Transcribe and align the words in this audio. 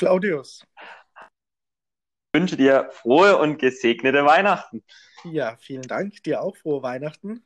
Claudius. 0.00 0.66
Ich 2.32 2.40
wünsche 2.40 2.56
dir 2.56 2.88
frohe 2.90 3.36
und 3.36 3.58
gesegnete 3.58 4.24
Weihnachten. 4.24 4.82
Ja, 5.24 5.58
vielen 5.58 5.82
Dank. 5.82 6.22
Dir 6.22 6.40
auch 6.40 6.56
frohe 6.56 6.82
Weihnachten. 6.82 7.44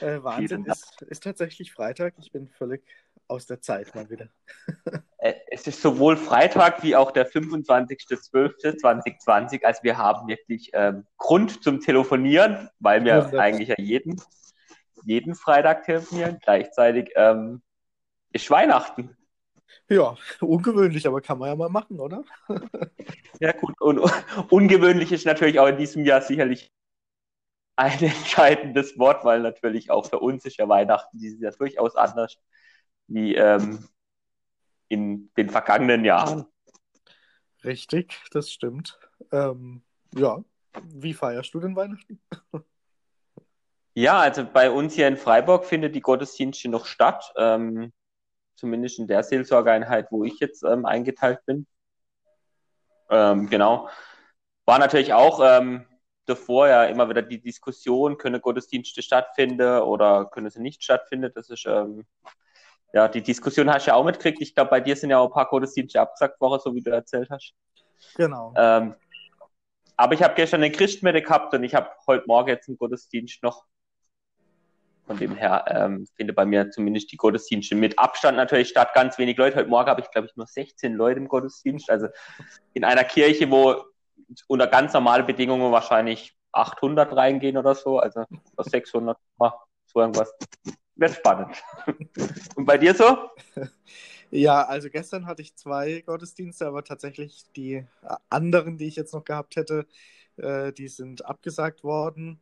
Äh, 0.00 0.22
Wahnsinn, 0.22 0.64
ist, 0.64 1.02
ist 1.02 1.22
tatsächlich 1.22 1.74
Freitag. 1.74 2.14
Ich 2.16 2.32
bin 2.32 2.48
völlig 2.48 2.82
aus 3.28 3.44
der 3.44 3.60
Zeit 3.60 3.94
mal 3.94 4.08
wieder. 4.08 4.30
Äh, 5.22 5.34
es 5.50 5.66
ist 5.66 5.82
sowohl 5.82 6.16
Freitag 6.16 6.82
wie 6.82 6.96
auch 6.96 7.10
der 7.10 7.30
25.12.2020. 7.30 9.64
Also 9.64 9.82
wir 9.82 9.98
haben 9.98 10.28
wirklich 10.28 10.70
ähm, 10.72 11.06
Grund 11.18 11.62
zum 11.62 11.80
Telefonieren, 11.80 12.70
weil 12.78 13.04
wir 13.04 13.16
Wunderbar. 13.16 13.42
eigentlich 13.42 13.68
ja 13.68 13.74
jeden, 13.76 14.18
jeden 15.04 15.34
Freitag 15.34 15.84
telefonieren. 15.84 16.38
Gleichzeitig 16.42 17.10
ähm, 17.16 17.60
ist 18.32 18.50
Weihnachten. 18.50 19.14
Ja, 19.88 20.16
ungewöhnlich, 20.40 21.06
aber 21.06 21.20
kann 21.20 21.38
man 21.38 21.48
ja 21.48 21.56
mal 21.56 21.68
machen, 21.68 22.00
oder? 22.00 22.24
ja, 23.40 23.52
gut. 23.52 23.80
Und 23.80 23.98
ungewöhnlich 24.50 25.12
ist 25.12 25.26
natürlich 25.26 25.58
auch 25.58 25.68
in 25.68 25.78
diesem 25.78 26.04
Jahr 26.04 26.22
sicherlich 26.22 26.72
ein 27.76 27.98
entscheidendes 28.02 28.98
Wort, 28.98 29.24
weil 29.24 29.40
natürlich 29.40 29.90
auch 29.90 30.06
für 30.06 30.18
uns 30.18 30.44
ist 30.44 30.58
ja 30.58 30.68
Weihnachten 30.68 31.18
dieses 31.18 31.40
Jahr 31.40 31.52
durchaus 31.52 31.96
anders 31.96 32.38
wie 33.06 33.34
ähm, 33.34 33.88
in 34.88 35.32
den 35.36 35.50
vergangenen 35.50 36.04
Jahren. 36.04 36.46
Richtig, 37.64 38.22
das 38.30 38.50
stimmt. 38.50 38.98
Ähm, 39.32 39.82
ja, 40.14 40.42
wie 40.84 41.14
feierst 41.14 41.52
du 41.54 41.60
denn 41.60 41.76
Weihnachten? 41.76 42.20
Ja, 43.94 44.18
also 44.18 44.44
bei 44.44 44.70
uns 44.70 44.94
hier 44.94 45.08
in 45.08 45.16
Freiburg 45.16 45.64
findet 45.64 45.94
die 45.94 46.00
Gottesdienste 46.00 46.68
noch 46.68 46.86
statt. 46.86 47.32
Ähm, 47.36 47.92
zumindest 48.60 48.98
in 48.98 49.06
der 49.06 49.22
Seelsorgeeinheit, 49.22 50.08
wo 50.10 50.24
ich 50.24 50.38
jetzt 50.38 50.62
ähm, 50.62 50.84
eingeteilt 50.84 51.40
bin. 51.46 51.66
Ähm, 53.08 53.48
genau. 53.48 53.88
War 54.66 54.78
natürlich 54.78 55.12
auch 55.12 55.40
ähm, 55.42 55.86
davor 56.26 56.68
ja 56.68 56.84
immer 56.84 57.08
wieder 57.08 57.22
die 57.22 57.40
Diskussion, 57.40 58.18
können 58.18 58.40
Gottesdienste 58.40 59.02
stattfinden 59.02 59.80
oder 59.80 60.26
können 60.26 60.50
sie 60.50 60.60
nicht 60.60 60.84
stattfinden. 60.84 61.32
Das 61.34 61.50
ist 61.50 61.66
ähm, 61.66 62.06
ja 62.92 63.08
die 63.08 63.22
Diskussion 63.22 63.72
hast 63.72 63.86
du 63.86 63.90
ja 63.90 63.96
auch 63.96 64.04
mitgekriegt. 64.04 64.40
Ich 64.40 64.54
glaube, 64.54 64.70
bei 64.70 64.80
dir 64.80 64.94
sind 64.94 65.10
ja 65.10 65.18
auch 65.18 65.26
ein 65.26 65.32
paar 65.32 65.48
Gottesdienste 65.48 66.00
abgesagt 66.00 66.40
worden, 66.40 66.60
so 66.62 66.74
wie 66.74 66.82
du 66.82 66.90
erzählt 66.90 67.30
hast. 67.30 67.54
Genau. 68.14 68.54
Ähm, 68.56 68.94
aber 69.96 70.14
ich 70.14 70.22
habe 70.22 70.34
gestern 70.34 70.62
eine 70.62 70.72
Christmette 70.72 71.20
gehabt 71.20 71.52
und 71.52 71.64
ich 71.64 71.74
habe 71.74 71.90
heute 72.06 72.24
Morgen 72.26 72.48
jetzt 72.48 72.68
einen 72.68 72.78
Gottesdienst 72.78 73.42
noch 73.42 73.64
von 75.10 75.18
dem 75.18 75.34
her 75.34 75.64
ähm, 75.66 76.06
findet 76.14 76.36
bei 76.36 76.46
mir 76.46 76.70
zumindest 76.70 77.10
die 77.10 77.16
Gottesdienste 77.16 77.74
mit 77.74 77.98
Abstand 77.98 78.36
natürlich 78.36 78.68
statt. 78.68 78.94
Ganz 78.94 79.18
wenig 79.18 79.36
Leute. 79.36 79.56
Heute 79.56 79.68
Morgen 79.68 79.90
habe 79.90 80.00
ich, 80.02 80.10
glaube 80.12 80.28
ich, 80.28 80.36
nur 80.36 80.46
16 80.46 80.94
Leute 80.94 81.18
im 81.18 81.26
Gottesdienst. 81.26 81.90
Also 81.90 82.06
in 82.74 82.84
einer 82.84 83.02
Kirche, 83.02 83.50
wo 83.50 83.82
unter 84.46 84.68
ganz 84.68 84.92
normalen 84.92 85.26
Bedingungen 85.26 85.72
wahrscheinlich 85.72 86.36
800 86.52 87.16
reingehen 87.16 87.56
oder 87.56 87.74
so. 87.74 87.98
Also 87.98 88.24
600, 88.56 89.18
so 89.36 90.00
irgendwas. 90.00 90.32
Wird 90.94 91.12
spannend. 91.12 91.60
Und 92.54 92.64
bei 92.64 92.78
dir 92.78 92.94
so? 92.94 93.30
Ja, 94.30 94.62
also 94.62 94.90
gestern 94.90 95.26
hatte 95.26 95.42
ich 95.42 95.56
zwei 95.56 96.04
Gottesdienste, 96.06 96.68
aber 96.68 96.84
tatsächlich 96.84 97.46
die 97.56 97.84
anderen, 98.28 98.78
die 98.78 98.86
ich 98.86 98.94
jetzt 98.94 99.12
noch 99.12 99.24
gehabt 99.24 99.56
hätte, 99.56 99.88
äh, 100.36 100.72
die 100.72 100.86
sind 100.86 101.24
abgesagt 101.26 101.82
worden. 101.82 102.40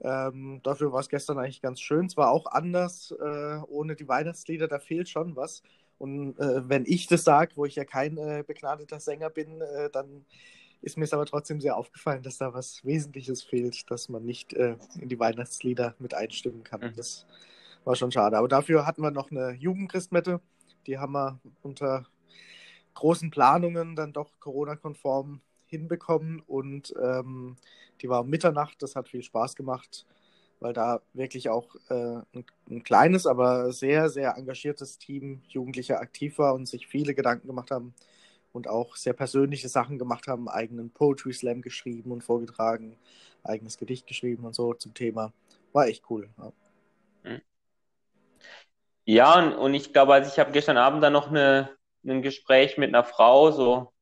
Ähm, 0.00 0.60
dafür 0.62 0.92
war 0.92 1.00
es 1.00 1.08
gestern 1.08 1.38
eigentlich 1.38 1.62
ganz 1.62 1.80
schön. 1.80 2.06
Es 2.06 2.16
war 2.16 2.30
auch 2.30 2.46
anders, 2.46 3.14
äh, 3.18 3.58
ohne 3.68 3.96
die 3.96 4.08
Weihnachtslieder, 4.08 4.68
da 4.68 4.78
fehlt 4.78 5.08
schon 5.08 5.36
was. 5.36 5.62
Und 5.98 6.38
äh, 6.38 6.68
wenn 6.68 6.84
ich 6.86 7.06
das 7.06 7.24
sage, 7.24 7.52
wo 7.56 7.64
ich 7.64 7.76
ja 7.76 7.84
kein 7.84 8.18
äh, 8.18 8.44
begnadeter 8.46 9.00
Sänger 9.00 9.30
bin, 9.30 9.60
äh, 9.62 9.88
dann 9.90 10.26
ist 10.82 10.98
mir 10.98 11.04
es 11.04 11.14
aber 11.14 11.24
trotzdem 11.24 11.60
sehr 11.60 11.76
aufgefallen, 11.76 12.22
dass 12.22 12.38
da 12.38 12.52
was 12.52 12.84
Wesentliches 12.84 13.42
fehlt, 13.42 13.90
dass 13.90 14.08
man 14.08 14.24
nicht 14.24 14.52
äh, 14.52 14.76
in 15.00 15.08
die 15.08 15.18
Weihnachtslieder 15.18 15.94
mit 15.98 16.14
einstimmen 16.14 16.64
kann. 16.64 16.80
Mhm. 16.80 16.94
Das 16.96 17.26
war 17.84 17.96
schon 17.96 18.12
schade. 18.12 18.36
Aber 18.36 18.48
dafür 18.48 18.86
hatten 18.86 19.02
wir 19.02 19.10
noch 19.10 19.30
eine 19.30 19.52
Jugendchristmette. 19.52 20.40
Die 20.86 20.98
haben 20.98 21.12
wir 21.12 21.40
unter 21.62 22.06
großen 22.94 23.30
Planungen 23.30 23.96
dann 23.96 24.12
doch 24.12 24.38
Corona-konform 24.38 25.40
hinbekommen 25.66 26.42
und 26.46 26.94
ähm, 27.00 27.56
die 28.00 28.08
war 28.08 28.22
um 28.22 28.28
Mitternacht. 28.28 28.82
Das 28.82 28.96
hat 28.96 29.08
viel 29.08 29.22
Spaß 29.22 29.56
gemacht, 29.56 30.06
weil 30.60 30.72
da 30.72 31.00
wirklich 31.12 31.48
auch 31.48 31.74
äh, 31.88 32.20
ein, 32.34 32.44
ein, 32.70 32.82
kleines, 32.82 33.26
aber 33.26 33.72
sehr, 33.72 34.08
sehr 34.08 34.36
engagiertes 34.36 34.98
Team 34.98 35.42
Jugendlicher 35.48 36.00
aktiv 36.00 36.38
war 36.38 36.54
und 36.54 36.66
sich 36.66 36.86
viele 36.86 37.14
Gedanken 37.14 37.46
gemacht 37.46 37.70
haben 37.70 37.94
und 38.52 38.68
auch 38.68 38.96
sehr 38.96 39.12
persönliche 39.12 39.68
Sachen 39.68 39.98
gemacht 39.98 40.28
haben, 40.28 40.48
eigenen 40.48 40.90
Poetry 40.90 41.32
Slam 41.32 41.62
geschrieben 41.62 42.12
und 42.12 42.24
vorgetragen, 42.24 42.96
eigenes 43.44 43.78
Gedicht 43.78 44.06
geschrieben 44.06 44.44
und 44.44 44.54
so 44.54 44.74
zum 44.74 44.94
Thema. 44.94 45.32
War 45.72 45.88
echt 45.88 46.04
cool. 46.10 46.28
Ja. 46.38 46.52
Ja, 49.08 49.38
und, 49.38 49.52
und 49.54 49.74
ich 49.74 49.92
glaube, 49.92 50.14
also 50.14 50.30
ich 50.30 50.38
habe 50.40 50.50
gestern 50.50 50.76
Abend 50.76 51.00
dann 51.02 51.12
noch 51.12 51.28
eine, 51.28 51.70
ein 52.04 52.22
Gespräch 52.22 52.76
mit 52.76 52.88
einer 52.88 53.04
Frau, 53.04 53.52
so 53.52 53.92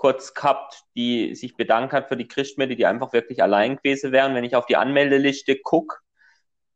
kurz 0.00 0.32
gehabt, 0.32 0.84
die 0.96 1.34
sich 1.34 1.58
bedankt 1.58 1.92
hat 1.92 2.08
für 2.08 2.16
die 2.16 2.26
Christmette, 2.26 2.74
die 2.74 2.86
einfach 2.86 3.12
wirklich 3.12 3.42
allein 3.42 3.76
gewesen 3.76 4.12
wären. 4.12 4.34
Wenn 4.34 4.44
ich 4.44 4.56
auf 4.56 4.64
die 4.64 4.78
Anmeldeliste 4.78 5.56
gucke, 5.56 5.98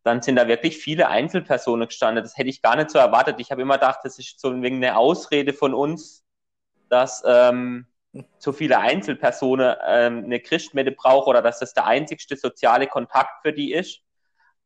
dann 0.03 0.21
sind 0.21 0.37
da 0.37 0.47
wirklich 0.47 0.77
viele 0.77 1.09
Einzelpersonen 1.09 1.89
gestanden. 1.89 2.23
Das 2.23 2.37
hätte 2.37 2.51
ich 2.51 2.61
gar 2.61 2.77
nicht 2.77 2.91
so 2.91 2.99
erwartet. 2.99 3.37
Ich 3.39 3.51
habe 3.51 3.63
immer 3.63 3.79
gedacht, 3.79 4.01
das 4.05 4.19
ist 4.19 4.39
so 4.39 4.61
wegen 4.61 4.77
eine 4.77 4.99
Ausrede 4.99 5.55
von 5.55 5.73
uns, 5.73 6.23
dass 6.91 7.23
ähm, 7.27 7.87
so 8.37 8.53
viele 8.53 8.79
Einzelpersonen 8.79 9.75
ähm, 9.87 10.25
eine 10.25 10.41
Christmette 10.41 10.93
brauchen 10.93 11.31
oder 11.31 11.41
dass 11.41 11.61
das 11.61 11.73
der 11.73 11.87
einzigste 11.87 12.37
soziale 12.37 12.89
Kontakt 12.89 13.41
für 13.41 13.55
die 13.55 13.73
ist. 13.73 14.03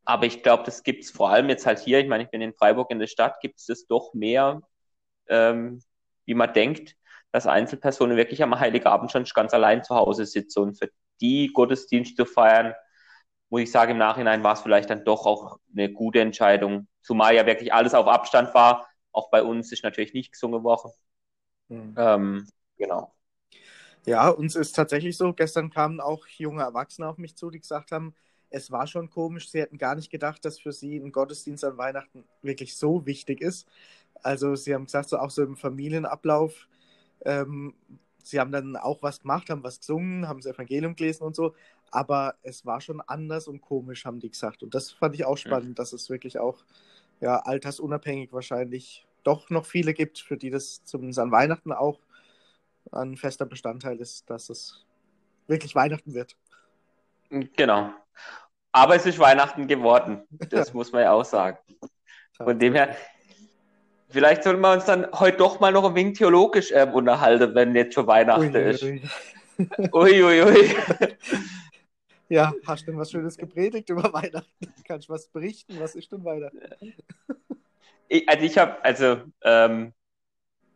Aber 0.05 0.27
ich 0.27 0.43
glaube, 0.43 0.65
das 0.65 0.83
gibt 0.83 1.05
es 1.05 1.13
vor 1.13 1.31
allem 1.31 1.49
jetzt 1.49 1.65
halt 1.65 1.79
hier. 1.79 2.01
Ich 2.01 2.09
meine, 2.09 2.25
ich 2.25 2.31
bin 2.31 2.41
in 2.41 2.55
Freiburg 2.55 2.91
in 2.91 2.99
der 2.99 3.07
Stadt, 3.07 3.39
gibt 3.41 3.61
es 3.61 3.67
das 3.67 3.87
doch 3.87 4.15
mehr, 4.15 4.63
ähm, 5.29 5.81
wie 6.25 6.35
man 6.35 6.53
denkt 6.53 6.98
dass 7.33 7.47
Einzelpersonen 7.47 8.17
wirklich 8.17 8.43
am 8.43 8.59
Heiligabend 8.59 9.13
schon 9.13 9.25
ganz 9.25 9.53
allein 9.53 9.85
zu 9.85 9.95
Hause 9.95 10.27
sitzen 10.27 10.61
und 10.61 10.79
für 10.79 10.91
die 11.21 11.51
Gottesdienst 11.53 12.17
zu 12.17 12.25
feiern, 12.25 12.75
muss 13.51 13.63
ich 13.63 13.71
sagen, 13.71 13.93
im 13.93 13.99
Nachhinein 13.99 14.43
war 14.43 14.55
es 14.55 14.61
vielleicht 14.61 14.91
dann 14.91 15.05
doch 15.05 15.27
auch 15.27 15.59
eine 15.73 15.91
gute 15.91 16.21
Entscheidung, 16.21 16.87
zumal 17.03 17.35
ja 17.35 17.47
wirklich 17.47 17.73
alles 17.73 17.95
auf 17.95 18.07
Abstand 18.07 18.55
war. 18.55 18.87
Auch 19.13 19.31
bei 19.31 19.43
uns 19.43 19.73
ist 19.73 19.85
natürlich 19.85 20.13
nicht 20.13 20.33
gesungen 20.33 20.63
worden. 20.65 20.93
Mhm. 21.69 21.95
Ähm, 21.97 22.49
genau. 22.77 23.15
Ja, 24.07 24.29
uns 24.29 24.55
ist 24.55 24.77
tatsächlich 24.77 25.17
so. 25.17 25.33
Gestern 25.33 25.71
kamen 25.71 26.01
auch 26.01 26.27
junge 26.27 26.63
Erwachsene 26.63 27.09
auf 27.09 27.19
mich 27.19 27.37
zu, 27.37 27.51
die 27.51 27.61
gesagt 27.61 27.93
haben, 27.93 28.15
es 28.51 28.71
war 28.71 28.87
schon 28.87 29.11
komisch. 29.11 29.51
Sie 29.51 29.61
hätten 29.61 29.79
gar 29.79 29.95
nicht 29.95 30.11
gedacht, 30.11 30.45
dass 30.45 30.59
für 30.59 30.73
sie 30.73 30.97
ein 30.97 31.13
Gottesdienst 31.13 31.65
an 31.65 31.77
Weihnachten 31.77 32.25
wirklich 32.43 32.77
so 32.77 33.05
wichtig 33.07 33.41
ist. 33.41 33.69
Also 34.23 34.55
sie 34.55 34.75
haben 34.75 34.87
gesagt, 34.87 35.11
so 35.11 35.19
auch 35.19 35.31
so 35.31 35.43
im 35.43 35.57
Familienablauf 35.57 36.69
ähm, 37.25 37.75
sie 38.23 38.41
haben 38.41 38.53
dann 38.53 38.77
auch 38.77 39.03
was 39.03 39.21
gemacht, 39.21 39.51
haben 39.51 39.63
was 39.63 39.81
gesungen, 39.81 40.29
haben 40.29 40.41
das 40.41 40.55
Evangelium 40.55 40.97
gelesen 40.97 41.25
und 41.25 41.35
so, 41.35 41.55
aber 41.91 42.35
es 42.43 42.67
war 42.67 42.81
schon 42.81 43.01
anders 43.01 43.49
und 43.49 43.61
komisch, 43.61 44.05
haben 44.05 44.21
die 44.21 44.31
gesagt. 44.31 44.63
Und 44.63 44.75
das 44.75 44.91
fand 44.91 45.15
ich 45.15 45.25
auch 45.25 45.39
spannend, 45.39 45.79
ja. 45.79 45.83
dass 45.83 45.93
es 45.93 46.11
wirklich 46.11 46.39
auch 46.39 46.65
ja, 47.21 47.39
altersunabhängig 47.39 48.33
wahrscheinlich 48.33 49.07
doch 49.25 49.51
noch 49.51 49.67
viele 49.67 49.95
gibt, 49.95 50.19
für 50.19 50.37
die 50.37 50.51
das 50.51 50.85
zumindest 50.85 51.19
an 51.19 51.33
Weihnachten 51.33 51.73
auch 51.73 52.01
ein 52.93 53.17
fester 53.17 53.47
Bestandteil 53.47 53.99
ist, 54.01 54.29
dass 54.31 54.49
es 54.49 54.87
wirklich 55.47 55.75
Weihnachten 55.75 56.15
wird. 56.15 56.37
Genau. 57.31 57.93
Aber 58.73 58.97
es 58.97 59.07
ist 59.07 59.19
Weihnachten 59.19 59.67
geworden. 59.67 60.23
Das 60.51 60.73
muss 60.73 60.93
man 60.93 61.03
ja 61.03 61.13
auch 61.13 61.25
sagen. 61.25 61.59
Von 62.33 62.59
dem 62.59 62.75
her, 62.75 62.97
Vielleicht 64.11 64.43
sollten 64.43 64.61
wir 64.61 64.73
uns 64.73 64.85
dann 64.85 65.07
heute 65.13 65.37
doch 65.39 65.61
mal 65.61 65.73
noch 65.73 65.85
ein 65.85 65.95
wenig 65.95 66.19
theologisch 66.19 66.73
äh, 66.73 66.89
unterhalten, 66.91 67.55
wenn 67.55 67.75
jetzt 67.75 67.95
schon 67.95 68.07
Weihnachten 68.07 68.55
ui, 68.55 68.63
ist. 68.63 68.83
Uiuiui. 69.93 70.43
Ui, 70.43 70.43
ui. 70.43 70.77
Ja, 72.31 72.53
hast 72.67 72.83
du 72.83 72.91
denn 72.91 73.01
was 73.01 73.11
Schönes 73.11 73.39
gepredigt 73.39 73.89
über 73.89 74.13
Weihnachten? 74.13 74.75
Kannst 74.87 75.09
du 75.09 75.15
was 75.15 75.29
berichten? 75.29 75.81
Was 75.81 75.95
ist 75.95 76.13
denn 76.13 76.25
Weihnachten? 76.25 76.61
Ich, 78.09 78.29
also 78.29 78.45
ich 78.45 78.59
habe, 78.59 78.85
also 78.85 79.23
ähm, 79.43 79.95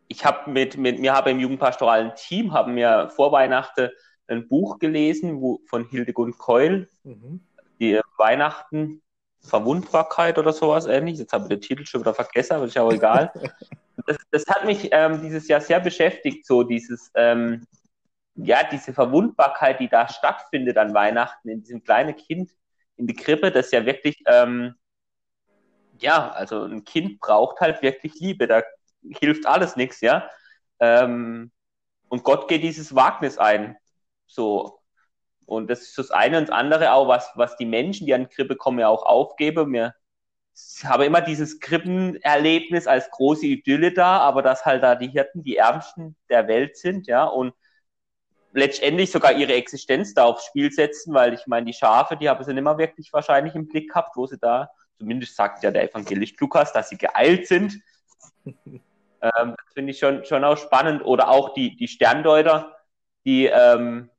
ich 0.08 0.24
habe 0.24 0.50
mit, 0.50 0.76
mit 0.78 0.98
mir 0.98 1.12
habe 1.12 1.30
im 1.30 1.40
jugendpastoralen 1.40 2.12
Team 2.16 2.52
haben 2.52 2.74
wir 2.76 3.10
vor 3.10 3.32
Weihnachten 3.32 3.90
ein 4.28 4.48
Buch 4.48 4.78
gelesen 4.78 5.40
wo, 5.40 5.60
von 5.66 5.86
Hildegund 5.88 6.38
Keul, 6.38 6.88
mhm. 7.04 7.40
die 7.80 8.00
Weihnachten 8.16 9.01
Verwundbarkeit 9.42 10.38
oder 10.38 10.52
sowas 10.52 10.86
ähnlich. 10.86 11.18
Jetzt 11.18 11.32
habe 11.32 11.44
ich 11.44 11.48
den 11.48 11.60
Titel 11.60 11.84
schon 11.84 12.00
wieder 12.00 12.14
vergessen, 12.14 12.54
aber 12.54 12.66
ist 12.66 12.74
ja 12.74 12.82
auch 12.82 12.92
egal. 12.92 13.32
das, 14.06 14.16
das, 14.30 14.46
hat 14.46 14.64
mich 14.64 14.88
ähm, 14.92 15.20
dieses 15.20 15.48
Jahr 15.48 15.60
sehr 15.60 15.80
beschäftigt, 15.80 16.46
so 16.46 16.62
dieses, 16.62 17.10
ähm, 17.14 17.66
ja, 18.34 18.60
diese 18.70 18.92
Verwundbarkeit, 18.92 19.80
die 19.80 19.88
da 19.88 20.08
stattfindet 20.08 20.78
an 20.78 20.94
Weihnachten 20.94 21.48
in 21.48 21.62
diesem 21.62 21.82
kleinen 21.82 22.16
Kind 22.16 22.50
in 22.96 23.06
die 23.06 23.14
Krippe, 23.14 23.50
das 23.50 23.70
ja 23.72 23.84
wirklich, 23.84 24.22
ähm, 24.26 24.74
ja, 25.98 26.30
also 26.30 26.64
ein 26.64 26.84
Kind 26.84 27.20
braucht 27.20 27.60
halt 27.60 27.82
wirklich 27.82 28.14
Liebe, 28.20 28.46
da 28.46 28.62
hilft 29.20 29.46
alles 29.46 29.76
nichts, 29.76 30.00
ja. 30.00 30.28
Ähm, 30.78 31.50
und 32.08 32.24
Gott 32.24 32.48
geht 32.48 32.62
dieses 32.62 32.94
Wagnis 32.94 33.38
ein. 33.38 33.76
So. 34.26 34.81
Und 35.52 35.68
das 35.68 35.82
ist 35.82 35.98
das 35.98 36.10
eine 36.10 36.38
und 36.38 36.48
das 36.48 36.56
andere 36.56 36.92
auch, 36.92 37.08
was, 37.08 37.30
was 37.34 37.56
die 37.56 37.66
Menschen, 37.66 38.06
die 38.06 38.14
an 38.14 38.28
Krippe 38.28 38.56
kommen, 38.56 38.78
ja 38.78 38.88
auch 38.88 39.04
aufgeben. 39.04 39.70
Mir 39.70 39.94
habe 40.84 41.06
immer 41.06 41.20
dieses 41.20 41.60
Krippenerlebnis 41.60 42.86
als 42.86 43.10
große 43.10 43.46
Idylle 43.46 43.92
da, 43.92 44.18
aber 44.18 44.42
dass 44.42 44.64
halt 44.64 44.82
da 44.82 44.94
die 44.94 45.08
Hirten 45.08 45.42
die 45.42 45.56
Ärmsten 45.56 46.16
der 46.28 46.48
Welt 46.48 46.76
sind, 46.76 47.06
ja, 47.06 47.24
und 47.24 47.54
letztendlich 48.52 49.10
sogar 49.10 49.32
ihre 49.32 49.54
Existenz 49.54 50.14
da 50.14 50.24
aufs 50.24 50.46
Spiel 50.46 50.70
setzen, 50.72 51.14
weil 51.14 51.34
ich 51.34 51.46
meine, 51.46 51.66
die 51.66 51.72
Schafe, 51.72 52.16
die 52.16 52.28
haben 52.28 52.44
sie 52.44 52.52
nicht 52.52 52.64
mehr 52.64 52.78
wirklich 52.78 53.12
wahrscheinlich 53.12 53.54
im 53.54 53.68
Blick 53.68 53.88
gehabt, 53.90 54.16
wo 54.16 54.26
sie 54.26 54.38
da, 54.38 54.70
zumindest 54.98 55.36
sagt 55.36 55.62
ja 55.64 55.70
der 55.70 55.88
Evangelist 55.90 56.38
Lukas, 56.40 56.72
dass 56.72 56.90
sie 56.90 56.98
geeilt 56.98 57.46
sind. 57.46 57.78
ähm, 58.44 58.80
das 59.20 59.72
finde 59.74 59.92
ich 59.92 59.98
schon, 59.98 60.24
schon 60.24 60.44
auch 60.44 60.58
spannend. 60.58 61.04
Oder 61.04 61.28
auch 61.28 61.54
die, 61.54 61.76
die 61.76 61.88
Sterndeuter, 61.88 62.76
die 63.24 63.46
ähm, 63.46 64.10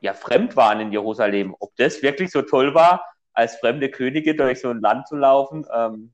ja 0.00 0.14
fremd 0.14 0.56
waren 0.56 0.80
in 0.80 0.92
Jerusalem. 0.92 1.54
Ob 1.58 1.74
das 1.76 2.02
wirklich 2.02 2.30
so 2.30 2.42
toll 2.42 2.74
war, 2.74 3.04
als 3.32 3.56
fremde 3.56 3.90
Könige 3.90 4.34
durch 4.34 4.60
so 4.60 4.70
ein 4.70 4.80
Land 4.80 5.08
zu 5.08 5.16
laufen, 5.16 5.66
ähm, 5.72 6.12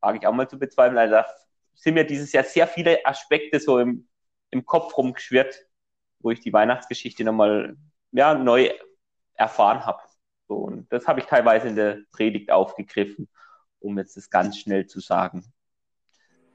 wage 0.00 0.18
ich 0.18 0.26
auch 0.26 0.32
mal 0.32 0.48
zu 0.48 0.58
bezweifeln. 0.58 0.98
Also 0.98 1.14
da 1.14 1.26
sind 1.74 1.94
mir 1.94 2.04
dieses 2.04 2.32
Jahr 2.32 2.44
sehr 2.44 2.66
viele 2.66 3.04
Aspekte 3.04 3.60
so 3.60 3.78
im, 3.78 4.08
im 4.50 4.64
Kopf 4.64 4.96
rumgeschwirrt, 4.96 5.66
wo 6.20 6.30
ich 6.30 6.40
die 6.40 6.52
Weihnachtsgeschichte 6.52 7.24
nochmal 7.24 7.76
ja, 8.12 8.34
neu 8.34 8.70
erfahren 9.34 9.84
habe. 9.86 10.00
So, 10.48 10.56
und 10.56 10.92
das 10.92 11.06
habe 11.06 11.20
ich 11.20 11.26
teilweise 11.26 11.68
in 11.68 11.76
der 11.76 11.98
Predigt 12.12 12.50
aufgegriffen, 12.50 13.28
um 13.78 13.96
jetzt 13.98 14.16
das 14.16 14.30
ganz 14.30 14.58
schnell 14.58 14.86
zu 14.86 15.00
sagen. 15.00 15.44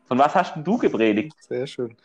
Von 0.05 0.19
was 0.19 0.35
hast 0.35 0.55
du 0.57 0.77
gepredigt? 0.77 1.33
Sehr 1.39 1.65
schön. 1.65 1.97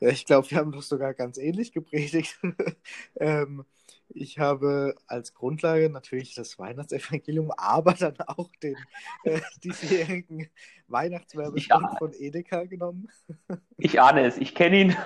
Ja, 0.00 0.08
ich 0.08 0.24
glaube, 0.24 0.50
wir 0.50 0.58
haben 0.58 0.72
doch 0.72 0.82
sogar 0.82 1.14
ganz 1.14 1.38
ähnlich 1.38 1.72
gepredigt. 1.72 2.38
ähm, 3.16 3.64
ich 4.12 4.38
habe 4.38 4.94
als 5.06 5.34
Grundlage 5.34 5.88
natürlich 5.88 6.34
das 6.34 6.58
Weihnachtsevangelium, 6.58 7.52
aber 7.56 7.92
dann 7.94 8.16
auch 8.26 8.50
den 8.62 8.76
äh, 9.24 9.40
diesjährigen 9.62 10.48
Weihnachtswerbespot 10.88 11.98
von 11.98 12.12
Edeka 12.14 12.64
genommen. 12.64 13.08
Ich 13.82 13.98
ahne 13.98 14.26
es, 14.26 14.36
ich 14.36 14.54
kenne 14.54 14.78
ihn. 14.78 14.96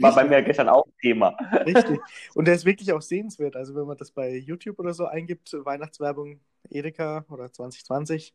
War 0.00 0.12
bei 0.12 0.24
mir 0.28 0.42
gestern 0.42 0.68
auch 0.68 0.84
Thema. 1.00 1.36
Richtig. 1.64 2.00
Und 2.34 2.46
der 2.46 2.54
ist 2.56 2.64
wirklich 2.64 2.92
auch 2.92 3.02
sehenswert. 3.02 3.54
Also 3.54 3.76
wenn 3.76 3.86
man 3.86 3.96
das 3.96 4.10
bei 4.10 4.34
YouTube 4.36 4.80
oder 4.80 4.94
so 4.94 5.06
eingibt, 5.06 5.52
Weihnachtswerbung 5.52 6.40
Edeka 6.68 7.24
oder 7.28 7.52
2020, 7.52 8.34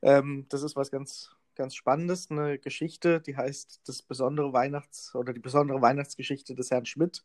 ähm, 0.00 0.46
das 0.48 0.62
ist 0.62 0.74
was 0.74 0.90
ganz, 0.90 1.36
ganz 1.60 1.74
Spannendes, 1.74 2.30
eine 2.30 2.58
Geschichte, 2.58 3.20
die 3.20 3.36
heißt 3.36 3.82
das 3.86 4.02
besondere 4.02 4.52
Weihnachts- 4.52 5.14
oder 5.14 5.34
die 5.34 5.40
besondere 5.40 5.82
Weihnachtsgeschichte 5.82 6.54
des 6.54 6.70
Herrn 6.70 6.86
Schmidt. 6.86 7.22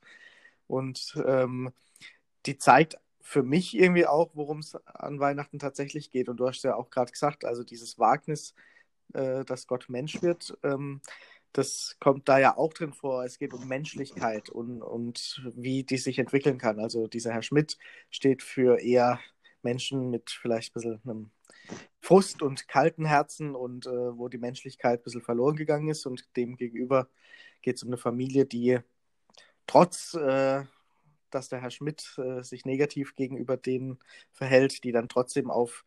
Und 0.67 1.15
ähm, 1.25 1.71
die 2.45 2.57
zeigt 2.57 2.97
für 3.21 3.43
mich 3.43 3.75
irgendwie 3.75 4.05
auch, 4.05 4.31
worum 4.33 4.59
es 4.59 4.75
an 4.85 5.19
Weihnachten 5.19 5.57
tatsächlich 5.57 6.11
geht. 6.11 6.27
Und 6.29 6.37
du 6.37 6.47
hast 6.47 6.63
ja 6.63 6.75
auch 6.75 6.89
gerade 6.89 7.11
gesagt, 7.11 7.45
also 7.45 7.63
dieses 7.63 7.97
Wagnis, 7.97 8.53
äh, 9.13 9.45
dass 9.45 9.67
Gott 9.67 9.87
Mensch 9.89 10.21
wird, 10.21 10.57
ähm, 10.63 11.01
das 11.53 11.95
kommt 12.01 12.27
da 12.27 12.37
ja 12.37 12.57
auch 12.57 12.73
drin 12.73 12.91
vor. 12.91 13.23
Es 13.23 13.39
geht 13.39 13.53
um 13.53 13.65
Menschlichkeit 13.67 14.49
und, 14.49 14.81
und 14.81 15.41
wie 15.55 15.83
die 15.83 15.97
sich 15.97 16.19
entwickeln 16.19 16.57
kann. 16.57 16.79
Also 16.79 17.07
dieser 17.07 17.31
Herr 17.31 17.43
Schmidt 17.43 17.77
steht 18.09 18.43
für 18.43 18.79
eher 18.81 19.21
Menschen 19.61 20.09
mit 20.09 20.29
vielleicht 20.29 20.71
ein 20.71 20.73
bisschen 20.73 21.01
einem 21.05 21.31
Frust 22.05 22.43
und 22.43 22.67
kalten 22.67 23.05
Herzen 23.05 23.55
und 23.55 23.87
äh, 23.87 23.89
wo 23.89 24.29
die 24.29 24.37
Menschlichkeit 24.37 24.99
ein 24.99 25.03
bisschen 25.03 25.23
verloren 25.23 25.55
gegangen 25.55 25.89
ist. 25.89 26.05
Und 26.05 26.23
dem 26.37 26.55
gegenüber 26.55 27.09
geht 27.63 27.77
es 27.77 27.83
um 27.83 27.89
eine 27.89 27.97
Familie, 27.97 28.45
die 28.45 28.77
trotz 29.65 30.13
äh, 30.13 30.63
dass 31.31 31.49
der 31.49 31.61
Herr 31.61 31.71
Schmidt 31.71 32.15
äh, 32.17 32.43
sich 32.43 32.63
negativ 32.65 33.15
gegenüber 33.15 33.57
denen 33.57 33.97
verhält, 34.31 34.83
die 34.83 34.91
dann 34.91 35.09
trotzdem 35.09 35.49
auf 35.49 35.83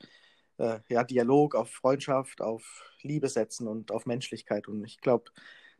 äh, 0.58 0.80
ja, 0.88 1.04
Dialog, 1.04 1.54
auf 1.54 1.70
Freundschaft, 1.70 2.40
auf 2.40 2.84
Liebe 3.02 3.28
setzen 3.28 3.68
und 3.68 3.92
auf 3.92 4.04
Menschlichkeit. 4.04 4.66
Und 4.66 4.84
ich 4.84 5.00
glaube, 5.00 5.30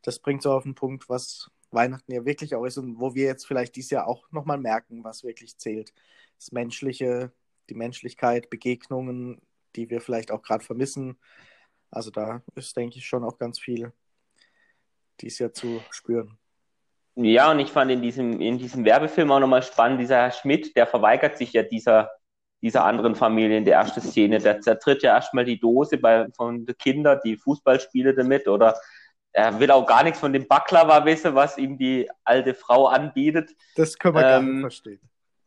das 0.03 0.21
bringt 0.21 0.43
so 0.43 0.53
auf 0.53 0.63
den 0.63 0.77
Punkt, 0.77 1.09
was 1.09 1.51
Weihnachten 1.71 2.13
ja 2.13 2.25
wirklich 2.25 2.55
auch 2.55 2.65
ist 2.65 2.79
und 2.79 3.01
wo 3.01 3.15
wir 3.15 3.25
jetzt 3.25 3.47
vielleicht 3.47 3.77
dieses 3.77 3.91
Jahr 3.91 4.07
auch 4.07 4.31
nochmal 4.31 4.59
merken, 4.59 5.03
was 5.03 5.25
wirklich 5.25 5.59
zählt. 5.59 5.93
Das 6.39 6.53
Menschliche, 6.53 7.33
die 7.69 7.75
Menschlichkeit, 7.75 8.51
Begegnungen, 8.51 9.43
die 9.79 9.89
wir 9.91 10.01
vielleicht 10.01 10.33
auch 10.33 10.43
gerade 10.43 10.65
vermissen. 10.65 11.19
Also 11.91 12.11
da 12.11 12.43
ist, 12.55 12.77
denke 12.77 12.99
ich, 12.99 13.07
schon 13.07 13.25
auch 13.25 13.39
ganz 13.39 13.61
viel 13.61 13.93
dies 15.21 15.39
Jahr 15.39 15.53
zu 15.53 15.81
spüren. 15.91 16.37
Ja, 17.15 17.51
und 17.51 17.59
ich 17.59 17.71
fand 17.71 17.91
in 17.91 18.03
diesem, 18.03 18.41
in 18.41 18.59
diesem 18.59 18.85
Werbefilm 18.85 19.31
auch 19.33 19.41
nochmal 19.41 19.63
spannend, 19.63 20.01
dieser 20.01 20.17
Herr 20.17 20.31
Schmidt, 20.31 20.77
der 20.77 20.87
verweigert 20.87 21.37
sich 21.37 21.53
ja 21.53 21.63
dieser, 21.63 22.11
dieser 22.63 22.85
anderen 22.85 23.15
Familie 23.15 23.59
in 23.59 23.65
der 23.65 23.77
ersten 23.77 24.01
Szene. 24.01 24.39
Der 24.39 24.61
zertritt 24.61 25.03
ja 25.03 25.15
erstmal 25.15 25.45
die 25.45 25.59
Dose 25.59 25.99
bei, 25.99 26.29
von 26.37 26.65
den 26.65 26.79
Kindern, 26.79 27.21
die 27.25 27.37
Fußballspiele 27.37 28.15
damit 28.15 28.47
oder 28.47 28.79
er 29.33 29.59
will 29.59 29.71
auch 29.71 29.87
gar 29.87 30.05
nichts 30.05 30.21
von 30.21 30.33
dem 30.33 30.47
Baklava 30.47 31.05
wissen, 31.05 31.35
was 31.35 31.59
ihm 31.59 31.77
die 31.77 32.09
alte 32.25 32.55
Frau 32.55 32.87
anbietet. 32.87 33.51
Das 33.77 33.99
können 33.99 34.15
wir 34.15 34.23
ähm, 34.23 34.27
gar 34.27 34.43
nicht 34.43 34.61
verstehen. 34.61 35.01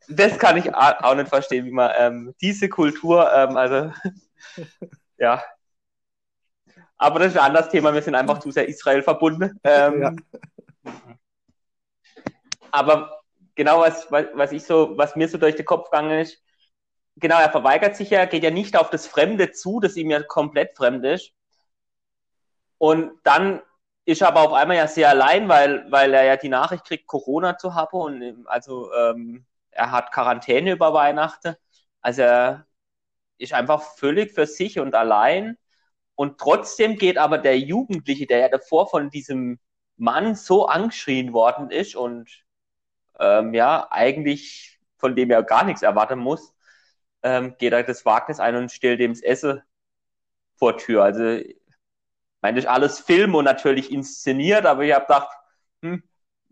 Das 0.08 0.38
kann 0.38 0.56
ich 0.56 0.74
auch 0.74 1.14
nicht 1.14 1.28
verstehen, 1.28 1.64
wie 1.66 1.70
man 1.70 1.90
ähm, 1.96 2.34
diese 2.40 2.68
Kultur, 2.68 3.32
ähm, 3.32 3.56
also 3.56 3.92
ja. 5.18 5.42
Aber 6.96 7.18
das 7.18 7.32
ist 7.32 7.38
ein 7.38 7.46
anderes 7.46 7.68
Thema, 7.68 7.92
wir 7.92 8.02
sind 8.02 8.14
einfach 8.14 8.38
zu 8.38 8.50
sehr 8.50 8.68
Israel 8.68 9.02
verbunden. 9.02 9.58
Ähm, 9.64 10.02
ja 10.02 10.12
aber 12.72 13.20
genau 13.54 13.80
was, 13.80 14.10
was, 14.10 14.26
was 14.34 14.50
ich 14.50 14.64
so, 14.64 14.96
was 14.98 15.14
mir 15.14 15.28
so 15.28 15.38
durch 15.38 15.54
den 15.54 15.66
Kopf 15.66 15.90
gegangen 15.90 16.18
ist, 16.18 16.42
genau, 17.16 17.38
er 17.38 17.50
verweigert 17.50 17.94
sich 17.94 18.10
ja, 18.10 18.24
geht 18.24 18.42
ja 18.42 18.50
nicht 18.50 18.76
auf 18.76 18.90
das 18.90 19.06
Fremde 19.06 19.52
zu, 19.52 19.78
das 19.78 19.96
ihm 19.96 20.10
ja 20.10 20.22
komplett 20.22 20.76
fremd 20.76 21.04
ist. 21.04 21.32
Und 22.78 23.12
dann 23.22 23.62
ist 24.04 24.22
er 24.22 24.28
aber 24.28 24.40
auf 24.40 24.52
einmal 24.54 24.78
ja 24.78 24.88
sehr 24.88 25.10
allein, 25.10 25.48
weil, 25.48 25.86
weil 25.92 26.12
er 26.12 26.24
ja 26.24 26.36
die 26.36 26.48
Nachricht 26.48 26.84
kriegt, 26.84 27.06
Corona 27.06 27.56
zu 27.56 27.74
haben 27.74 27.96
und 27.96 28.46
also 28.48 28.92
ähm, 28.92 29.46
er 29.72 29.90
hat 29.90 30.12
Quarantäne 30.12 30.72
über 30.72 30.94
Weihnachten. 30.94 31.56
Also 32.00 32.22
er 32.22 32.66
ist 33.38 33.52
einfach 33.52 33.82
völlig 33.82 34.32
für 34.32 34.46
sich 34.46 34.78
und 34.78 34.94
allein. 34.94 35.58
Und 36.14 36.38
trotzdem 36.38 36.96
geht 36.96 37.18
aber 37.18 37.38
der 37.38 37.58
Jugendliche, 37.58 38.26
der 38.26 38.38
ja 38.38 38.48
davor 38.48 38.88
von 38.88 39.10
diesem 39.10 39.58
Mann 39.96 40.34
so 40.36 40.66
angeschrien 40.66 41.32
worden 41.32 41.70
ist 41.70 41.96
und 41.96 42.44
ähm, 43.18 43.54
ja, 43.54 43.88
eigentlich 43.90 44.80
von 45.02 45.16
dem 45.16 45.30
er 45.30 45.42
gar 45.42 45.64
nichts 45.64 45.82
erwarten 45.82 46.20
muss, 46.20 46.54
ähm, 47.22 47.56
geht 47.58 47.72
er 47.72 47.82
das 47.82 48.04
Wagnis 48.06 48.40
ein 48.40 48.56
und 48.56 48.70
stellt 48.72 49.00
dem 49.00 49.12
das 49.12 49.22
Essen 49.22 49.62
vor 50.54 50.78
Tür. 50.78 51.04
Also, 51.04 51.24
ich 51.24 51.56
meine, 52.40 52.56
das 52.56 52.64
ist 52.64 52.70
alles 52.70 53.00
Film 53.00 53.34
und 53.34 53.44
natürlich 53.44 53.90
inszeniert, 53.92 54.64
aber 54.66 54.84
ich 54.84 54.94
habe 54.94 55.06
gedacht, 55.06 55.28
hm, 55.82 56.02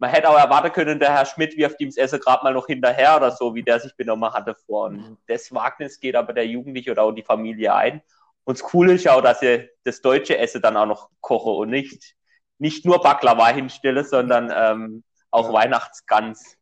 man 0.01 0.11
hätte 0.11 0.31
auch 0.31 0.39
erwarten 0.39 0.73
können, 0.73 0.99
der 0.99 1.13
Herr 1.13 1.27
Schmidt 1.27 1.57
wirft 1.59 1.79
ihm 1.81 1.91
das 1.91 1.99
Essen 1.99 2.21
gerade 2.21 2.43
mal 2.43 2.55
noch 2.55 2.67
hinterher 2.67 3.17
oder 3.17 3.31
so, 3.31 3.55
wie 3.55 3.63
der 3.63 3.79
sich 3.79 3.95
benommen 3.95 4.33
hatte 4.33 4.55
vor. 4.55 4.87
Und 4.87 5.19
das 5.29 5.53
Wagnis 5.53 6.01
geht 6.01 6.17
aber 6.17 6.33
der 6.33 6.47
Jugendliche 6.47 6.91
oder 6.91 7.03
auch 7.03 7.13
die 7.13 7.23
Familie 7.23 7.75
ein. 7.75 8.03
Und 8.45 8.59
das 8.59 8.67
Coole 8.67 8.95
ist 8.95 9.05
ja 9.05 9.15
auch, 9.15 9.21
dass 9.21 9.41
sie 9.41 9.69
das 9.85 10.01
deutsche 10.01 10.39
Essen 10.39 10.63
dann 10.63 10.79
auch 10.79 10.87
noch 10.87 11.11
koche 11.21 11.51
und 11.51 11.69
nicht, 11.69 12.17
nicht 12.59 12.87
nur 12.87 13.03
Baklava 13.03 13.49
hinstelle, 13.49 14.03
sondern 14.03 14.51
ähm, 14.55 15.05
auch 15.31 15.49
ja. 15.49 15.53
Weihnachtsgans 15.53 16.57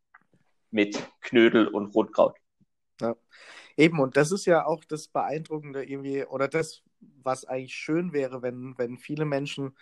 mit 0.72 1.00
Knödel 1.20 1.68
und 1.68 1.94
Rotkraut. 1.94 2.36
Ja. 3.00 3.14
Eben, 3.76 4.00
und 4.00 4.16
das 4.16 4.32
ist 4.32 4.46
ja 4.46 4.66
auch 4.66 4.84
das 4.84 5.06
Beeindruckende 5.06 5.84
irgendwie, 5.84 6.24
oder 6.24 6.48
das, 6.48 6.82
was 7.22 7.44
eigentlich 7.44 7.76
schön 7.76 8.12
wäre, 8.12 8.42
wenn, 8.42 8.74
wenn 8.76 8.98
viele 8.98 9.24
Menschen 9.24 9.76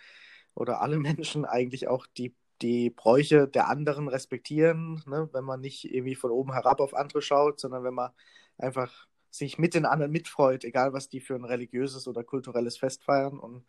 oder 0.53 0.79
alle 0.81 0.99
Menschen 0.99 1.43
eigentlich 1.43 1.87
auch 1.87 2.05
die, 2.15 2.35
die 2.61 2.89
Bräuche 2.89 3.47
der 3.47 3.67
anderen 3.67 4.07
respektieren, 4.07 5.03
ne? 5.05 5.29
wenn 5.31 5.43
man 5.43 5.61
nicht 5.61 5.85
irgendwie 5.85 6.15
von 6.15 6.31
oben 6.31 6.53
herab 6.53 6.79
auf 6.79 6.93
andere 6.93 7.21
schaut, 7.21 7.59
sondern 7.59 7.83
wenn 7.83 7.93
man 7.93 8.11
einfach 8.57 9.07
sich 9.29 9.57
mit 9.57 9.73
den 9.73 9.85
anderen 9.85 10.11
mitfreut, 10.11 10.63
egal 10.63 10.93
was 10.93 11.09
die 11.09 11.19
für 11.19 11.35
ein 11.35 11.45
religiöses 11.45 12.07
oder 12.07 12.23
kulturelles 12.23 12.77
Fest 12.77 13.03
feiern 13.03 13.39
und 13.39 13.65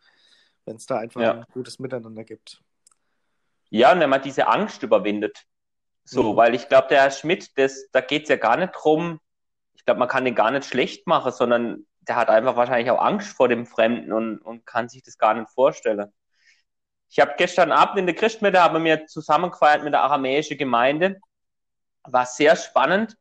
wenn 0.65 0.77
es 0.77 0.85
da 0.85 0.97
einfach 0.97 1.21
ja. 1.21 1.31
ein 1.33 1.45
gutes 1.51 1.79
Miteinander 1.79 2.23
gibt. 2.23 2.61
Ja, 3.69 3.91
und 3.91 3.99
wenn 3.99 4.09
man 4.09 4.21
diese 4.21 4.47
Angst 4.47 4.83
überwindet. 4.83 5.45
So, 6.03 6.33
mhm. 6.33 6.37
weil 6.37 6.55
ich 6.55 6.67
glaube, 6.67 6.87
der 6.89 7.01
Herr 7.01 7.11
Schmidt, 7.11 7.57
das, 7.57 7.87
da 7.91 8.01
geht 8.01 8.23
es 8.23 8.29
ja 8.29 8.37
gar 8.37 8.57
nicht 8.57 8.73
drum, 8.73 9.19
ich 9.73 9.85
glaube, 9.85 9.99
man 9.99 10.07
kann 10.07 10.25
den 10.25 10.35
gar 10.35 10.51
nicht 10.51 10.65
schlecht 10.65 11.05
machen, 11.07 11.31
sondern 11.31 11.85
der 12.01 12.15
hat 12.15 12.29
einfach 12.29 12.55
wahrscheinlich 12.55 12.89
auch 12.89 12.99
Angst 12.99 13.35
vor 13.35 13.47
dem 13.47 13.65
Fremden 13.65 14.11
und, 14.11 14.39
und 14.39 14.65
kann 14.65 14.89
sich 14.89 15.03
das 15.03 15.17
gar 15.17 15.35
nicht 15.35 15.49
vorstellen. 15.51 16.11
Ich 17.09 17.19
habe 17.19 17.33
gestern 17.37 17.71
Abend 17.71 17.97
in 17.97 18.05
der 18.05 18.15
Christmette 18.15 18.61
haben 18.61 18.83
wir 18.83 19.07
zusammengefeiert 19.07 19.83
mit 19.83 19.93
der 19.93 20.03
aramäischen 20.03 20.57
Gemeinde. 20.57 21.19
War 22.03 22.25
sehr 22.25 22.55
spannend 22.55 23.17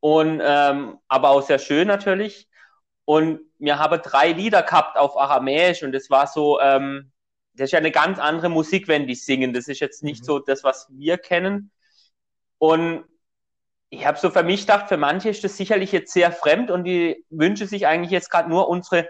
und 0.00 0.40
ähm, 0.42 0.98
aber 1.08 1.30
auch 1.30 1.42
sehr 1.42 1.58
schön 1.58 1.88
natürlich. 1.88 2.48
Und 3.04 3.40
wir 3.58 3.78
haben 3.78 4.00
drei 4.02 4.32
Lieder 4.32 4.62
gehabt 4.62 4.96
auf 4.96 5.16
Aramäisch 5.16 5.82
und 5.82 5.92
das 5.92 6.08
war 6.10 6.26
so, 6.26 6.60
ähm, 6.60 7.12
das 7.54 7.66
ist 7.66 7.72
ja 7.72 7.78
eine 7.78 7.90
ganz 7.90 8.18
andere 8.18 8.48
Musik, 8.48 8.88
wenn 8.88 9.06
die 9.06 9.14
singen. 9.14 9.52
Das 9.52 9.68
ist 9.68 9.80
jetzt 9.80 10.02
nicht 10.02 10.22
mhm. 10.22 10.24
so 10.24 10.38
das, 10.38 10.62
was 10.64 10.88
wir 10.90 11.18
kennen. 11.18 11.70
Und 12.58 13.04
ich 13.90 14.06
habe 14.06 14.18
so 14.18 14.30
für 14.30 14.42
mich 14.42 14.62
gedacht, 14.62 14.88
für 14.88 14.96
manche 14.96 15.28
ist 15.28 15.44
das 15.44 15.56
sicherlich 15.56 15.92
jetzt 15.92 16.12
sehr 16.12 16.32
fremd 16.32 16.70
und 16.70 16.84
die 16.84 17.24
wünschen 17.30 17.66
sich 17.66 17.86
eigentlich 17.86 18.10
jetzt 18.10 18.30
gerade 18.30 18.48
nur 18.48 18.68
unsere 18.68 19.08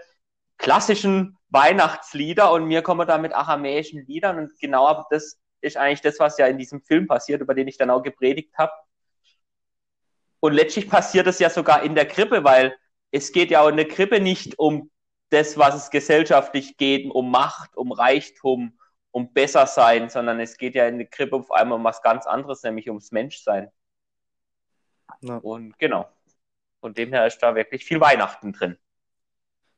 klassischen 0.57 1.36
Weihnachtslieder 1.49 2.51
und 2.51 2.65
mir 2.65 2.81
kommen 2.81 3.07
da 3.07 3.17
mit 3.17 3.33
aramäischen 3.33 4.05
Liedern 4.05 4.37
und 4.37 4.59
genau 4.59 5.05
das 5.09 5.39
ist 5.61 5.77
eigentlich 5.77 6.01
das, 6.01 6.19
was 6.19 6.37
ja 6.37 6.47
in 6.47 6.57
diesem 6.57 6.81
Film 6.81 7.07
passiert, 7.07 7.41
über 7.41 7.53
den 7.53 7.67
ich 7.67 7.77
dann 7.77 7.89
auch 7.89 8.03
gepredigt 8.03 8.57
habe. 8.57 8.73
Und 10.39 10.53
letztlich 10.53 10.89
passiert 10.89 11.27
es 11.27 11.39
ja 11.39 11.49
sogar 11.49 11.83
in 11.83 11.95
der 11.95 12.07
Krippe, 12.07 12.43
weil 12.43 12.77
es 13.11 13.31
geht 13.31 13.49
ja 13.49 13.61
auch 13.61 13.69
in 13.69 13.77
der 13.77 13.87
Krippe 13.87 14.19
nicht 14.19 14.59
um 14.59 14.91
das, 15.29 15.57
was 15.57 15.75
es 15.75 15.89
gesellschaftlich 15.89 16.77
geht, 16.77 17.09
um 17.09 17.31
Macht, 17.31 17.75
um 17.75 17.91
Reichtum, 17.91 18.77
um 19.11 19.33
besser 19.33 19.65
sein, 19.65 20.09
sondern 20.09 20.39
es 20.39 20.57
geht 20.57 20.75
ja 20.75 20.87
in 20.87 20.99
der 20.99 21.07
Krippe 21.07 21.35
auf 21.35 21.51
einmal 21.51 21.77
um 21.77 21.83
was 21.83 22.01
ganz 22.01 22.25
anderes, 22.27 22.63
nämlich 22.63 22.87
ums 22.87 23.11
Menschsein. 23.11 23.71
Ja. 25.21 25.37
Und 25.37 25.77
genau. 25.79 26.09
Von 26.79 26.93
dem 26.93 27.11
her 27.11 27.25
ist 27.25 27.39
da 27.39 27.55
wirklich 27.55 27.83
viel 27.83 27.99
Weihnachten 27.99 28.53
drin. 28.53 28.77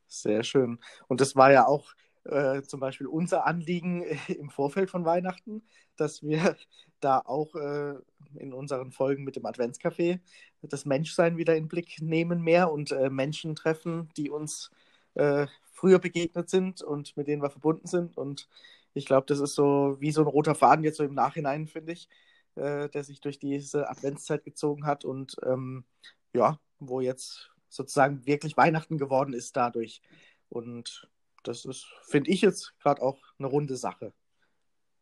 Sehr 0.10 0.44
schön. 0.44 0.80
Und 1.08 1.22
das 1.22 1.36
war 1.36 1.52
ja 1.52 1.68
auch 1.68 1.94
äh, 2.26 2.62
zum 2.64 2.80
Beispiel 2.80 3.08
unser 3.08 3.46
Anliegen 3.46 4.04
im 4.28 4.50
Vorfeld 4.50 4.90
von 4.90 5.06
Weihnachten, 5.06 5.64
dass 5.98 6.24
wir 6.24 6.58
da 7.00 7.20
auch 7.20 7.56
äh, 7.56 7.94
in 8.36 8.54
unseren 8.54 8.92
Folgen 8.92 9.24
mit 9.24 9.36
dem 9.36 9.46
Adventscafé 9.46 10.20
das 10.62 10.86
Menschsein 10.86 11.38
wieder 11.38 11.56
in 11.56 11.64
den 11.66 11.70
Blick 11.70 12.02
nehmen 12.02 12.42
mehr 12.42 12.72
und 12.72 12.92
äh, 12.92 13.10
Menschen 13.10 13.56
treffen, 13.56 14.10
die 14.18 14.30
uns 14.30 14.72
äh, 15.14 15.48
früher 15.72 16.00
begegnet 16.00 16.50
sind 16.50 16.82
und 16.82 17.16
mit 17.16 17.28
denen 17.28 17.42
wir 17.42 17.50
verbunden 17.50 17.88
sind. 17.88 18.18
Und 18.18 18.50
ich 18.94 19.06
glaube, 19.06 19.26
das 19.28 19.40
ist 19.40 19.56
so 19.56 19.96
wie 20.00 20.12
so 20.12 20.22
ein 20.22 20.28
roter 20.28 20.56
Faden 20.56 20.84
jetzt 20.84 20.98
so 20.98 21.04
im 21.04 21.14
Nachhinein, 21.14 21.68
finde 21.68 21.94
ich, 21.94 22.10
äh, 22.56 22.90
der 22.90 23.04
sich 23.04 23.22
durch 23.22 23.40
diese 23.40 23.90
Adventszeit 23.90 24.44
gezogen 24.44 24.86
hat 24.86 25.06
und 25.06 25.38
ähm, 25.46 25.86
ja, 26.34 26.60
wo 26.80 27.00
jetzt 27.00 27.52
sozusagen 27.70 28.26
wirklich 28.26 28.58
Weihnachten 28.58 28.98
geworden 28.98 29.34
ist 29.34 29.56
dadurch. 29.56 30.02
Und 30.50 31.08
das 31.44 31.66
ist, 31.66 31.88
finde 32.04 32.32
ich 32.32 32.42
jetzt 32.42 32.78
gerade 32.80 33.02
auch 33.02 33.20
eine 33.38 33.48
runde 33.48 33.78
Sache. 33.78 34.14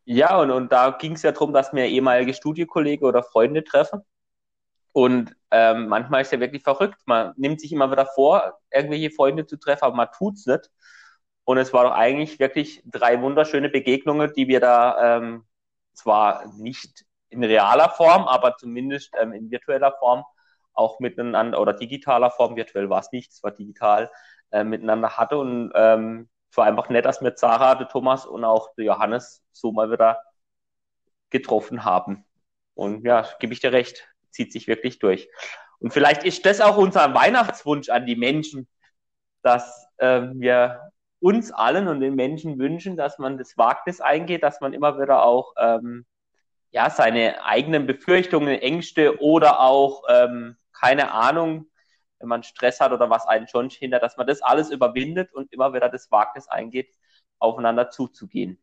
Ja, 0.06 0.40
und, 0.40 0.52
und 0.52 0.72
da 0.72 0.92
ging 0.92 1.14
es 1.14 1.24
ja 1.24 1.32
darum, 1.32 1.54
dass 1.54 1.74
wir 1.74 1.86
ehemalige 1.86 2.34
Studiekollegen 2.34 3.06
oder 3.06 3.24
Freunde 3.24 3.64
treffen. 3.64 4.02
Und 4.94 5.36
ähm, 5.52 5.88
manchmal 5.88 6.22
ist 6.22 6.32
ja 6.32 6.40
wirklich 6.40 6.64
verrückt. 6.64 7.00
Man 7.06 7.34
nimmt 7.38 7.62
sich 7.62 7.72
immer 7.72 7.92
wieder 7.92 8.06
vor, 8.06 8.60
irgendwelche 8.72 9.12
Freunde 9.12 9.46
zu 9.46 9.58
treffen, 9.58 9.84
aber 9.84 9.96
man 9.96 10.08
tut 10.12 10.36
es 10.36 10.46
nicht. 10.46 10.72
Und 11.44 11.58
es 11.58 11.72
war 11.72 11.84
doch 11.84 11.92
eigentlich 11.92 12.40
wirklich 12.40 12.82
drei 12.86 13.22
wunderschöne 13.22 13.70
Begegnungen, 13.70 14.32
die 14.34 14.48
wir 14.48 14.60
da 14.60 15.18
ähm, 15.18 15.46
zwar 15.94 16.46
nicht 16.56 17.06
in 17.30 17.44
realer 17.44 17.90
Form, 17.90 18.24
aber 18.24 18.56
zumindest 18.58 19.14
ähm, 19.20 19.34
in 19.34 19.52
virtueller 19.52 19.94
Form 20.00 20.24
auch 20.78 21.00
miteinander 21.00 21.60
oder 21.62 21.74
digitaler 21.74 22.32
Form, 22.32 22.56
virtuell 22.56 22.90
war 22.90 23.00
es 23.00 23.12
nicht, 23.12 23.32
es 23.32 23.44
war 23.44 23.52
digital, 23.52 24.12
äh, 24.52 24.64
miteinander 24.64 25.18
hatte. 25.18 25.38
Und 25.38 25.72
ähm, 25.76 26.30
es 26.50 26.58
war 26.58 26.66
einfach 26.66 26.90
nett, 26.90 27.06
dass 27.06 27.22
wir 27.22 27.36
Zara, 27.36 27.76
der 27.76 27.88
Thomas 27.88 28.26
und 28.26 28.44
auch 28.44 28.74
der 28.76 28.86
Johannes 28.86 29.44
so 29.52 29.72
mal 29.72 29.92
wieder 29.92 30.22
getroffen 31.30 31.84
haben. 31.84 32.26
Und 32.74 33.04
ja, 33.06 33.28
gebe 33.40 33.54
ich 33.54 33.60
dir 33.60 33.72
recht, 33.74 34.08
zieht 34.30 34.52
sich 34.52 34.68
wirklich 34.68 35.00
durch. 35.00 35.30
Und 35.80 35.92
vielleicht 35.92 36.24
ist 36.24 36.46
das 36.46 36.62
auch 36.62 36.78
unser 36.78 37.14
Weihnachtswunsch 37.14 37.90
an 37.90 38.06
die 38.06 38.16
Menschen, 38.16 38.68
dass 39.42 39.88
äh, 39.98 40.22
wir 40.34 40.92
uns 41.20 41.52
allen 41.52 41.88
und 41.88 42.00
den 42.00 42.16
Menschen 42.16 42.60
wünschen, 42.60 42.96
dass 42.96 43.18
man 43.18 43.38
das 43.38 43.58
Wagnis 43.58 44.02
eingeht, 44.02 44.44
dass 44.44 44.62
man 44.62 44.74
immer 44.74 45.00
wieder 45.00 45.24
auch 45.24 45.54
ähm, 45.60 46.06
ja, 46.72 46.90
seine 46.90 47.44
eigenen 47.44 47.88
Befürchtungen, 47.88 48.60
Ängste 48.60 49.20
oder 49.22 49.60
auch 49.62 50.04
ähm, 50.10 50.58
keine 50.80 51.12
Ahnung, 51.12 51.70
wenn 52.20 52.30
man 52.30 52.44
Stress 52.44 52.80
hat 52.80 52.92
oder 52.92 53.10
was 53.10 53.26
einen 53.28 53.48
schon 53.48 53.70
hindert, 53.70 54.04
dass 54.04 54.18
man 54.18 54.28
das 54.28 54.42
alles 54.42 54.72
überwindet 54.72 55.34
und 55.34 55.52
immer 55.54 55.74
wieder 55.74 55.90
das 55.90 56.12
Wagnis 56.12 56.48
eingeht, 56.48 56.96
aufeinander 57.40 57.90
zuzugehen. 57.90 58.60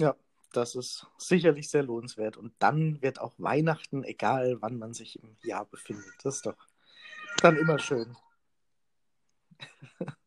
Ja, 0.00 0.14
das 0.52 0.74
ist 0.74 1.06
sicherlich 1.16 1.70
sehr 1.70 1.82
lohnenswert. 1.82 2.36
Und 2.36 2.52
dann 2.58 3.00
wird 3.02 3.20
auch 3.20 3.34
Weihnachten, 3.38 4.04
egal 4.04 4.58
wann 4.60 4.78
man 4.78 4.92
sich 4.92 5.22
im 5.22 5.36
Jahr 5.42 5.64
befindet. 5.64 6.12
Das 6.22 6.36
ist 6.36 6.46
doch 6.46 6.56
dann 7.42 7.56
immer 7.56 7.78
schön. 7.78 8.16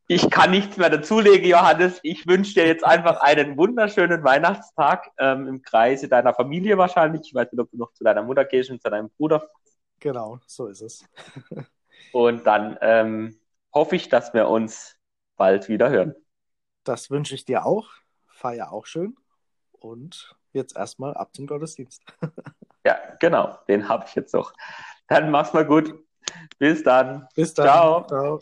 Ich 0.08 0.30
kann 0.30 0.52
nichts 0.52 0.76
mehr 0.76 0.90
dazulegen, 0.90 1.48
Johannes. 1.48 2.02
Ich 2.04 2.28
wünsche 2.28 2.56
dir 2.56 2.68
jetzt 2.68 2.84
einfach 2.84 3.22
einen 3.22 3.56
wunderschönen 3.56 4.24
Weihnachtstag 4.26 5.10
ähm, 5.18 5.48
im 5.48 5.62
Kreise 5.62 6.10
deiner 6.10 6.34
Familie 6.34 6.78
wahrscheinlich. 6.78 7.22
Ich 7.28 7.34
weiß 7.34 7.50
nicht, 7.50 7.62
ob 7.62 7.72
du 7.72 7.78
noch 7.78 7.94
zu 7.94 8.04
deiner 8.04 8.22
Mutter 8.22 8.44
gehst 8.44 8.70
und 8.72 8.82
zu 8.82 8.90
deinem 8.90 9.10
Bruder. 9.10 9.50
Genau, 10.02 10.40
so 10.48 10.68
ist 10.68 10.82
es. 10.82 11.06
Und 12.12 12.46
dann 12.46 12.78
ähm, 12.82 13.40
hoffe 13.74 13.96
ich, 13.96 14.10
dass 14.10 14.34
wir 14.34 14.50
uns 14.50 14.98
bald 15.38 15.70
wieder 15.70 15.90
hören. 15.90 16.16
Das 16.84 17.10
wünsche 17.10 17.36
ich 17.36 17.46
dir 17.46 17.66
auch. 17.66 17.90
Feier 18.28 18.72
auch 18.72 18.88
schön. 18.88 19.16
Und 19.72 20.36
jetzt 20.52 20.76
erstmal 20.76 21.14
ab 21.14 21.30
zum 21.36 21.46
Gottesdienst. 21.46 22.04
ja, 22.86 22.98
genau. 23.20 23.58
Den 23.68 23.88
habe 23.88 24.06
ich 24.08 24.16
jetzt 24.16 24.34
noch. 24.34 24.54
Dann 25.08 25.30
mach's 25.30 25.54
mal 25.54 25.66
gut. 25.66 25.94
Bis 26.58 26.84
dann. 26.84 27.28
Bis 27.36 27.54
dann. 27.54 27.68
Ciao. 27.68 28.08
Ciao. 28.08 28.40